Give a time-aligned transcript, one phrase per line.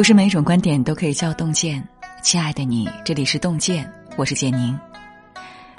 [0.00, 1.86] 不是每种观点都可以叫洞见，
[2.22, 3.86] 亲爱的你，这里是洞见，
[4.16, 4.74] 我是简宁。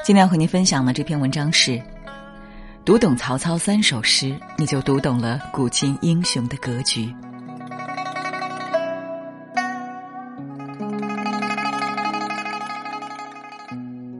[0.03, 1.81] 今天要和您分享的这篇文章是：
[2.85, 7.11] 读懂曹操三首诗，你就读懂了古今英雄的格局。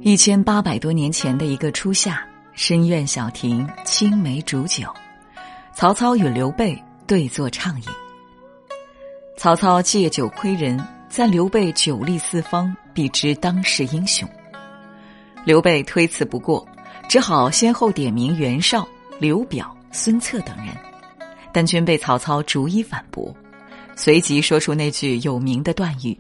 [0.02, 4.92] 一千八百多年前的一个初夏，深院小亭，青梅煮酒，
[5.76, 6.76] 曹操与刘备
[7.06, 7.88] 对坐畅饮。
[9.42, 14.30] 曹操借酒窥人，赞刘备酒力四方，必知当世英雄。
[15.44, 16.64] 刘备推辞不过，
[17.10, 18.88] 只好先后点名袁绍、
[19.20, 20.68] 刘表、孙策等人，
[21.52, 23.36] 但均被曹操逐一反驳，
[23.96, 26.16] 随即说出那句有名的断语。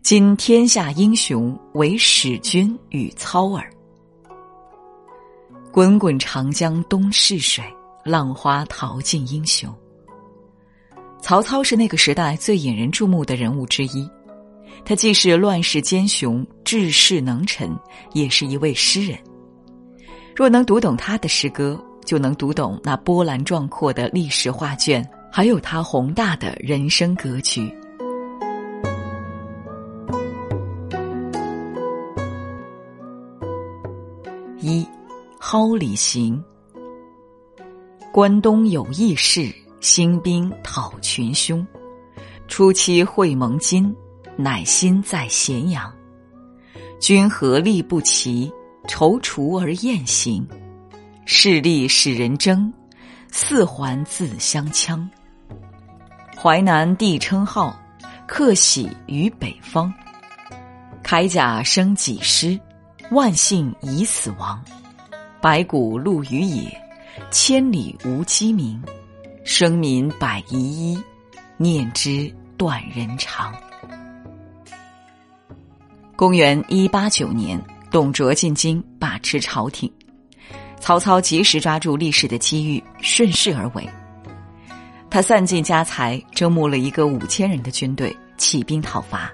[0.00, 3.68] 今天下英雄，唯使君与操耳。
[5.72, 7.64] 滚滚长江东逝水，
[8.04, 9.76] 浪花淘尽英雄。
[11.26, 14.08] 曹操是那个时代最引人注目的人物之一，
[14.84, 17.68] 他既是乱世奸雄、治世能臣，
[18.12, 19.18] 也是一位诗人。
[20.36, 27.74] 若能读懂他的诗歌，就能读懂那波澜壮阔的历史画卷，还有他宏大的人生格局。
[34.60, 34.86] 一，
[35.40, 36.40] 蒿里行。
[38.12, 39.52] 关东有义士，
[39.86, 41.64] 兴兵讨群凶。
[42.48, 43.94] 初期会盟津，
[44.34, 45.94] 乃心在咸阳。
[46.98, 48.52] 君何力不齐，
[48.88, 50.44] 踌躇而雁行。
[51.24, 52.72] 势力使人争，
[53.30, 55.08] 四环自相戕。
[56.36, 57.78] 淮南帝称号，
[58.26, 59.94] 克喜于北方。
[61.04, 62.58] 铠甲生几师。
[63.12, 64.60] 万姓已死亡，
[65.40, 66.76] 白骨露于野，
[67.30, 68.82] 千里无鸡鸣。
[69.48, 70.98] 生民百遗一，
[71.56, 73.54] 念之断人肠。
[76.16, 77.56] 公元一八九年，
[77.88, 79.88] 董卓进京把持朝廷，
[80.80, 83.88] 曹操及时抓住历史的机遇，顺势而为。
[85.08, 89.32] 他散尽家财，招募了一个五千人的军队，起兵讨伐。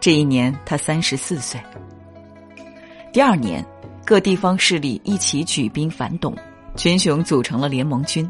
[0.00, 1.60] 这一年，他三十四岁。
[3.12, 3.62] 第二年，
[4.02, 6.34] 各地方势力一起举兵反董，
[6.74, 8.28] 群雄组成了联盟军。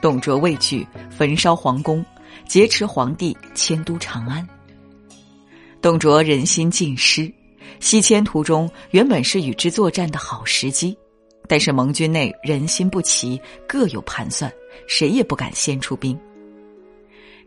[0.00, 2.04] 董卓畏惧，焚烧皇宫，
[2.46, 4.46] 劫持皇帝，迁都长安。
[5.82, 7.32] 董卓人心尽失，
[7.80, 10.96] 西迁途中原本是与之作战的好时机，
[11.46, 14.52] 但是盟军内人心不齐，各有盘算，
[14.86, 16.18] 谁也不敢先出兵。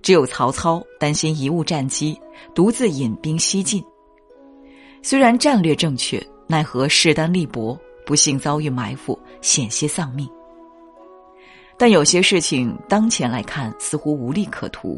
[0.01, 2.19] 只有曹操担心贻误战机，
[2.53, 3.83] 独自引兵西进。
[5.01, 6.21] 虽然战略正确。
[6.45, 10.29] 奈何势单力薄，不幸遭遇埋伏，险些丧命。
[11.83, 14.97] 但有些事情当前来看似乎无利可图，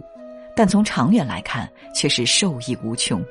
[0.55, 3.25] 但从长远来看却是受益无穷。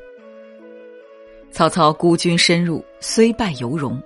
[1.53, 4.03] 曹操孤军深入，虽败犹荣，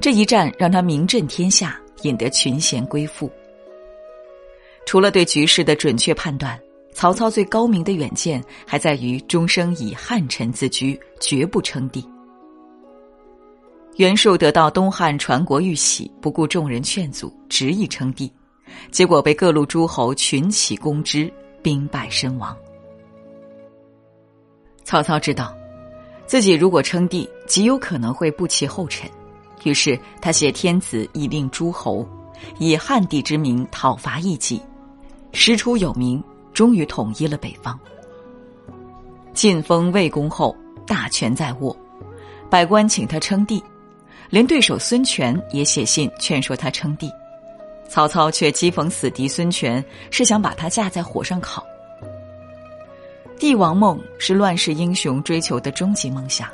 [0.00, 3.28] 这一战让他名震天下，引得群贤归附。
[4.86, 6.56] 除了对局势的准确判断，
[6.92, 12.08] 曹操最高明的远见还在于终生以汉臣自居，绝不称帝。
[13.96, 18.32] 袁术得到东汉传国玉玺，不顾众人劝阻，执意称帝，
[18.90, 21.32] 结果被各路诸侯群起攻之，
[21.62, 22.56] 兵败身亡。
[24.84, 25.54] 曹操知道，
[26.26, 29.08] 自己如果称帝，极有可能会不其后尘，
[29.64, 32.06] 于是他挟天子以令诸侯，
[32.58, 34.60] 以汉帝之名讨伐异己，
[35.32, 36.22] 师出有名，
[36.52, 37.78] 终于统一了北方。
[39.32, 41.76] 晋封魏公后，大权在握，
[42.50, 43.62] 百官请他称帝。
[44.28, 47.10] 连对手孙权也写信劝说他称帝，
[47.90, 51.66] 曹操却讥讽死敌孙权是想把他架在火上烤。
[53.36, 56.48] 帝王梦是乱世英雄追求的终极梦想，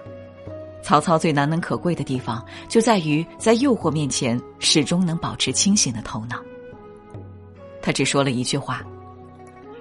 [0.83, 6.43] 曹操最难能可贵的地方就在于在诱惑面前始终能保持清醒的头脑。
[7.83, 8.83] 他只说了一句话：“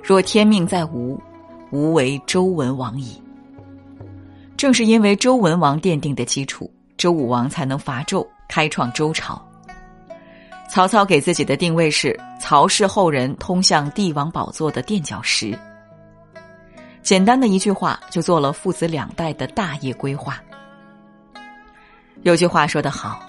[0.04, 1.18] 若天命在吴，
[1.72, 3.22] 吾为周文王矣。”
[4.58, 6.70] 正是因为周文王奠定的基础。
[6.98, 9.45] 周武王才能伐纣，开创周朝。
[10.76, 15.58] 曹操给自己的定位是曹氏后人通向帝王宝座的垫脚石。
[17.02, 20.38] 简单的一句话，就做了父子两代的大业规划。
[22.24, 23.24] 有句话说得好：“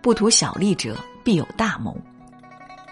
[0.00, 1.92] 不图小利者，必有大谋。”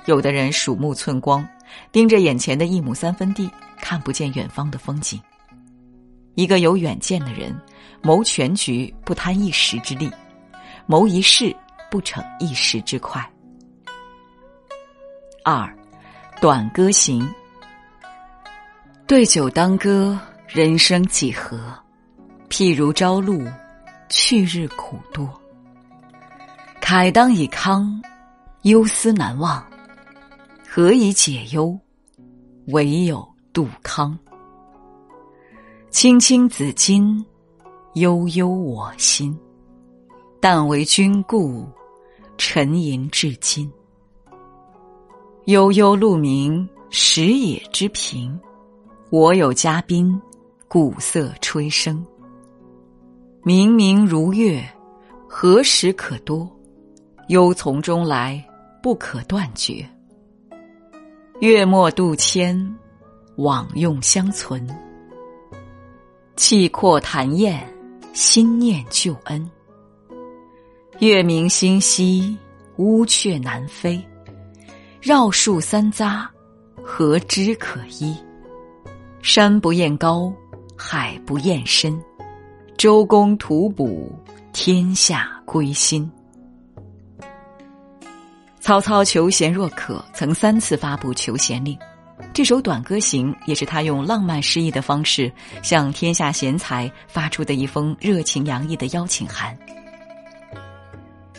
[0.07, 1.47] 有的人鼠目寸光，
[1.93, 5.23] 盯着眼前的一亩三分地，看不见远方的风景。
[6.35, 7.57] 一个有远见的人，
[8.03, 10.11] 谋全局不贪一时之利，
[10.87, 11.55] 谋一事
[11.89, 13.25] 不逞一时之快。
[15.43, 15.75] 二，
[16.41, 17.27] 短歌行。
[19.07, 21.59] 对酒当歌，人生几何？
[22.49, 23.45] 譬如朝露，
[24.09, 25.29] 去日苦多。
[26.83, 27.89] 慨当以慷，
[28.63, 29.65] 忧思难忘。
[30.69, 31.79] 何以解忧？
[32.69, 34.17] 唯有杜康。
[35.91, 37.25] 青青子衿，
[37.95, 39.37] 悠悠我心。
[40.41, 41.69] 但为君故，
[42.39, 43.71] 沉吟至今。
[45.47, 48.31] 悠悠鹿鸣，食野之苹。
[49.09, 50.21] 我有嘉宾，
[50.69, 51.99] 鼓瑟吹笙。
[53.43, 54.63] 明明如月，
[55.27, 56.47] 何时可多？
[57.29, 58.45] 忧从中来，
[58.83, 59.85] 不可断绝。
[61.41, 62.77] 月末度迁，
[63.37, 64.69] 往用相存。
[66.37, 67.67] 气阔谈宴，
[68.13, 69.51] 心念旧恩。
[70.99, 72.37] 月明星稀，
[72.77, 73.99] 乌鹊南飞。
[75.01, 76.27] 绕树三匝，
[76.83, 78.15] 何枝可依？
[79.23, 80.31] 山不厌高，
[80.77, 81.99] 海不厌深。
[82.77, 84.13] 周公吐哺，
[84.53, 86.11] 天下归心。
[88.61, 91.79] 曹操求贤若渴，曾三次发布求贤令。
[92.35, 95.33] 这首《短歌行》也是他用浪漫诗意的方式
[95.63, 99.57] 向天下贤才发出的一封热情洋溢的邀请函。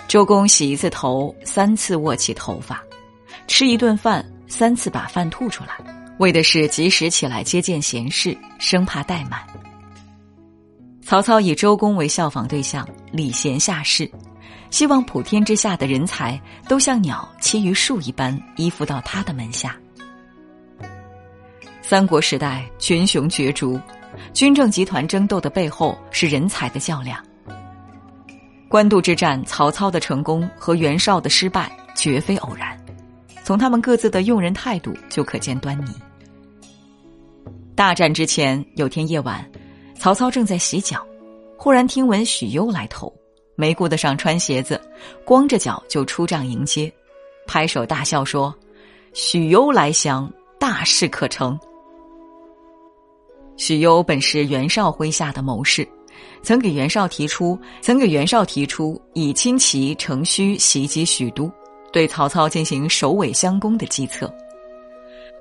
[0.07, 2.83] 周公洗一次头，三次握起头发，
[3.51, 5.71] 吃一顿饭，三次把饭吐出来，
[6.19, 9.41] 为的是及时起来接见贤士，生怕怠慢。
[11.01, 14.09] 曹操以周公为效仿对象，礼贤下士。
[14.69, 19.75] 希望普天之下的人才都像鸟栖于树一般依附到他的门下。
[21.81, 23.77] 三国时代群雄角逐，
[24.33, 27.21] 军政集团争斗的背后是人才的较量。
[28.69, 32.80] 官渡之战，曹操的成功和袁绍的失败绝非偶然，
[33.43, 35.91] 从他们各自的用人态度就可见端倪。
[37.75, 39.43] 大战之前，有天夜晚，
[39.97, 41.05] 曹操正在洗脚，
[41.57, 43.11] 忽然听闻许攸来投。
[43.55, 44.79] 没顾得上穿鞋子，
[45.23, 46.91] 光着脚就出帐迎接，
[47.45, 48.53] 拍手大笑说
[49.13, 51.59] ：“许攸来降，大事可成。”
[53.57, 55.87] 许攸本是袁绍麾下的谋士，
[56.41, 61.51] 曾给袁绍提出曾给袁绍提出以轻骑乘虚袭击许都，
[61.91, 64.33] 对曹操进行首尾相攻的计策。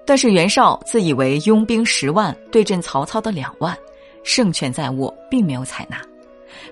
[0.05, 3.77] 但是袁绍自以为拥兵十万对阵曹操的两万，
[4.25, 6.01] 胜券在握，并没有采纳。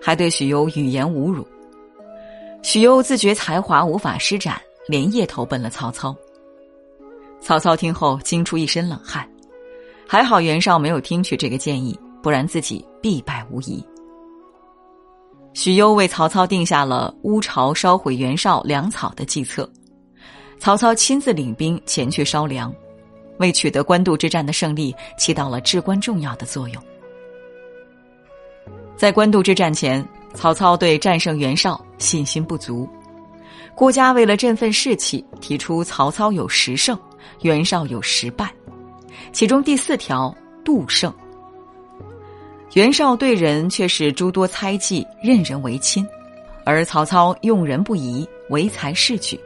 [0.03, 1.47] 还对许攸语言侮辱，
[2.63, 6.15] 许攸自觉才华无法施展，连夜投奔了曹操。
[7.41, 9.29] 曹操听后惊出一身冷汗，
[10.07, 13.85] 还好袁绍没有听取这个建议，不然自己必败无疑。
[15.59, 19.69] 许攸为曹操定下了乌巢烧毁袁绍粮草的计策，
[20.61, 22.73] 曹操亲自领兵前去烧粮，
[23.39, 26.81] 为取得官渡之战的胜利起到了至关重要的作用。
[28.97, 32.89] 在官渡之战前，曹操对战胜袁绍信心不足。
[33.75, 36.97] 郭嘉为了振奋士气，提出曹操有十胜，
[37.43, 38.49] 袁绍有十败，
[39.33, 40.33] 其中第四条
[40.65, 41.13] 杜胜。
[42.75, 46.07] 袁绍对人却是诸多猜忌，任人唯亲，
[46.65, 49.41] 而曹操用人不疑，唯才是举。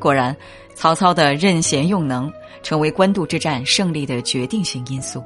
[0.00, 0.34] 果然，
[0.74, 5.22] 曹操的任贤用能，成为官渡之战胜利的决定性因素。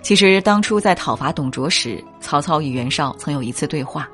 [0.00, 4.08] 其实当初在讨伐董卓时，曹操与袁绍曾有一次对话，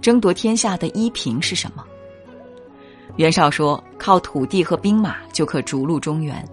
[0.00, 1.82] 争夺天下的依凭是什么？
[3.16, 6.46] 袁绍说靠土地和兵马就可逐鹿中原，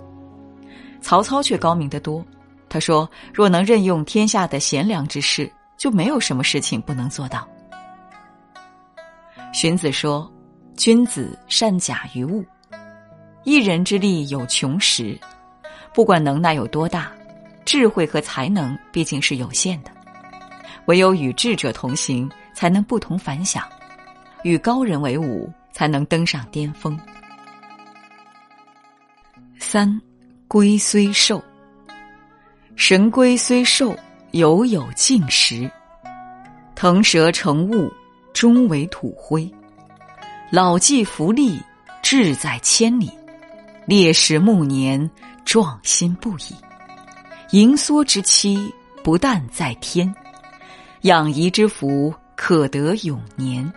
[1.02, 2.26] 曹操却高明得多，
[2.72, 7.46] 他说若能任用天下的贤良之士，就没有什么事情不能做到。
[9.52, 10.32] 荀子说，
[10.78, 12.46] 君子善假于物，
[13.44, 15.20] 一人之力有穷时，
[15.94, 17.12] 不管能耐有多大。
[17.66, 19.92] 智慧和才能毕竟是有限的，
[20.86, 23.64] 唯有与智者同行，才能不同凡响；
[24.44, 26.98] 与高人为伍，才能登上巅峰。
[29.60, 30.02] 三，
[30.48, 31.42] 龟虽寿，
[32.76, 33.96] 神龟虽寿，
[34.32, 35.70] 犹有竟时。
[36.76, 37.92] 腾蛇乘雾，
[38.34, 39.50] 终为土灰。
[40.52, 41.62] 老骥伏枥，
[42.02, 43.08] 志在千里；
[43.86, 45.10] 烈士暮年，
[45.46, 46.56] 壮心不已。
[47.52, 48.74] 盈缩之期，
[49.04, 50.12] 不但在天；
[51.02, 53.72] 养怡之福，可得永年。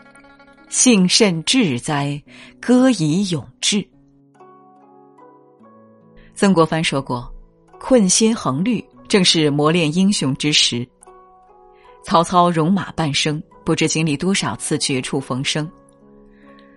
[0.68, 2.20] 幸甚至哉，
[2.60, 3.86] 歌以咏志。
[6.34, 7.32] 曾国藩说过
[7.86, 10.88] ：“困心衡虑，正是磨练英雄之时。”
[12.02, 15.70] 曹操戎马半生，不知经历多少次绝处逢生。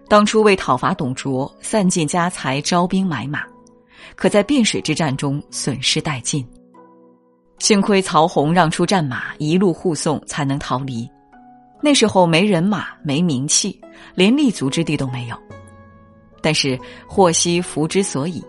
[0.09, 3.41] 当初为讨伐董卓，散尽家财，招兵买马。
[4.17, 6.45] 可在汴水之战中损失殆尽。
[7.59, 11.09] 幸亏曹洪让出战马，一路护送，才能逃离。
[11.81, 13.79] 那时候没人马，没名气，
[14.13, 15.37] 连立足之地都没有。
[16.41, 18.43] 但是祸兮福之所以，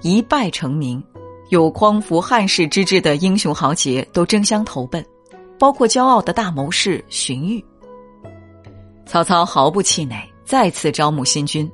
[0.00, 1.02] 一败成名，
[1.50, 5.04] 有匡扶汉室之志的英雄豪杰都争相投奔，
[5.58, 7.62] 包括骄傲的大谋士荀彧。
[9.06, 11.70] 曹操毫不气馁，再次招募新军，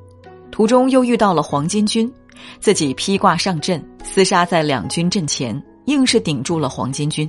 [0.51, 2.13] 途中又遇到了黄巾军，
[2.59, 5.61] 自己披挂上阵，厮杀在两军阵前。
[5.87, 7.29] 硬是顶住了黄巾军，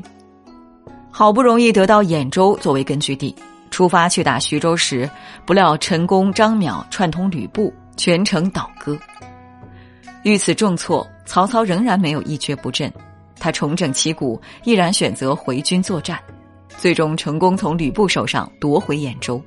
[1.10, 3.34] 好不容易得到兖州作为根据地，
[3.72, 5.10] 出发去打徐州时，
[5.48, 8.96] 不料陈宫、张邈串通吕布，全城倒戈。
[10.24, 12.92] 遇此重挫，曹操仍然没有一蹶不振，
[13.40, 16.20] 他重整旗鼓，毅然选择回军作战，
[16.78, 19.42] 最终成功从吕布手上夺回兖州。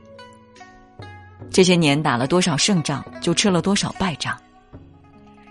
[1.51, 4.35] 这些年打了多少胜仗，就吃了多少败仗。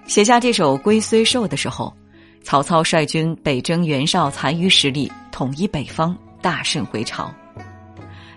[0.07, 1.95] 写下这首《龟虽寿》的时候。
[2.41, 7.31] 曹操率军北征袁绍残余势力，统一北方，大胜回朝。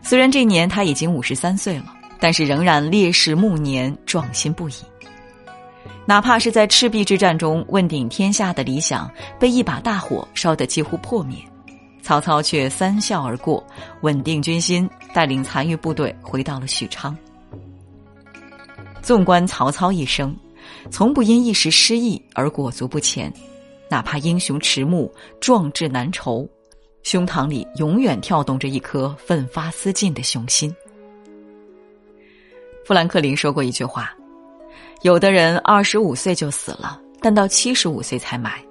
[0.02, 4.74] 虽然这年他已经五十三岁了，但是仍然烈士暮年，壮心不已。
[6.06, 9.10] 哪怕是在赤壁之战中问鼎天下的理想
[9.40, 11.36] 被一把大火烧得几乎破灭，
[12.00, 13.64] 曹操却三笑而过，
[14.02, 17.16] 稳定军心，带领残余部队回到了许昌。
[19.02, 20.34] 纵观曹操一生，
[20.90, 23.32] 从不因一时失意而裹足不前。
[23.88, 26.48] 哪怕英雄迟暮、壮志难酬，
[27.04, 30.74] 胸膛里永远跳动着一颗奋发思进的雄心。
[32.84, 34.12] 富兰克林说过一句话
[35.02, 38.62] ：“有的人二十五岁就死了，但到七十五岁才埋。”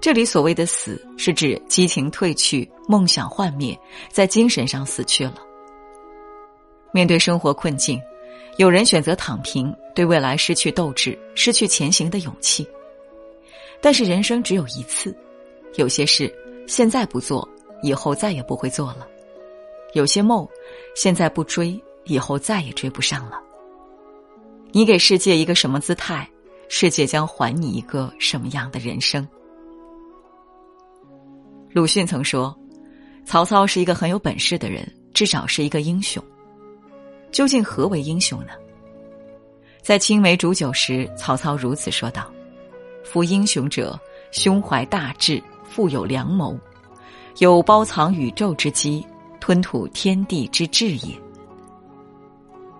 [0.00, 3.78] 这里所谓的“死”，是指激情褪去、梦想幻灭，
[4.10, 5.36] 在精神上死去了。
[6.92, 7.98] 面对生活困境，
[8.58, 12.68] 有人选择躺平，对未来失去斗志，失去前行的勇气。
[13.80, 15.16] 但是人生只有一次，
[15.76, 16.30] 有些事
[16.66, 17.48] 现在不做，
[17.82, 19.06] 以后再也不会做了；
[19.94, 20.46] 有些梦
[20.94, 23.40] 现在不追，以后再也追不上了。
[24.76, 26.28] 你给世界一个什么姿态，
[26.68, 29.24] 世界将还你一个什么样的人生？
[31.70, 32.52] 鲁迅曾说
[33.24, 36.20] ：“曹操是一个很有本事的人，至少是一个英雄。”
[37.30, 38.48] 究竟何为英雄呢？
[39.80, 42.28] 在青梅煮酒时，曹操如此说道。
[43.04, 43.96] 夫英雄者，
[44.32, 46.58] 胸怀大志，富有良谋，
[47.38, 49.06] 有包藏宇宙之机，
[49.38, 51.23] 吞吐天地之志也。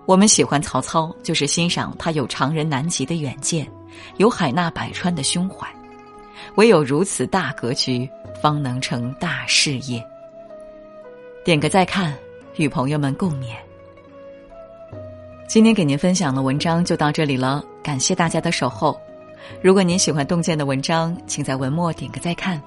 [0.05, 3.67] 我们喜欢曹操，就是欣赏他有常人难及的远见，
[4.17, 5.67] 有海纳百川的胸怀。
[6.55, 8.07] 唯有如此大格局，
[8.41, 10.05] 方能成大事业。
[11.43, 12.15] 点个再看，
[12.57, 13.55] 与朋友们共勉。
[15.47, 18.99] 今天给您分享的文章就到这里了，感谢大家的守候。
[19.61, 22.61] 如果您喜欢洞见的文章，请在文末点个再看。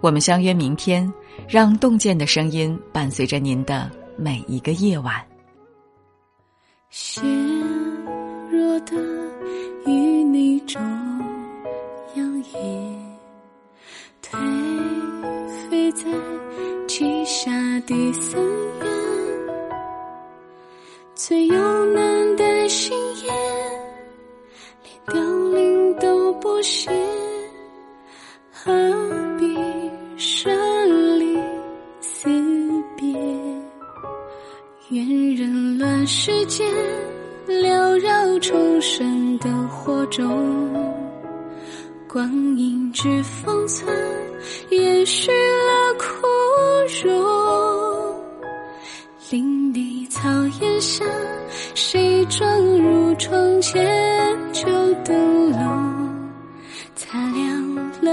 [0.00, 1.10] 我们相约明天，
[1.48, 5.31] 让洞见的声音伴随着您的每一个夜晚。
[6.94, 7.24] 纤
[8.50, 8.92] 弱的
[9.86, 10.78] 淤泥中
[12.16, 12.60] 央也，
[14.22, 14.36] 颓
[15.70, 16.02] 废在
[16.86, 17.50] 栖下
[17.86, 18.38] 的森
[18.78, 18.86] 严，
[21.14, 22.94] 最有难的心
[23.24, 23.51] 眼，
[40.12, 40.70] 中，
[42.06, 43.90] 光阴之封存，
[44.68, 46.06] 延续了枯
[47.02, 48.22] 荣。
[49.30, 50.28] 林地草
[50.60, 51.06] 原下，
[51.74, 54.38] 谁撞入窗前？
[54.52, 54.68] 旧
[55.02, 55.58] 灯笼
[56.94, 58.12] 擦亮了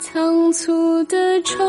[0.00, 1.64] 仓促的愁。